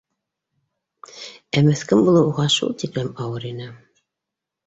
Ә 1.59 1.63
меҫкен 1.67 2.01
булыу 2.07 2.31
уга 2.31 2.45
шул 2.55 2.73
тиклем 2.85 3.11
ауыр 3.27 3.45
ине. 3.51 3.67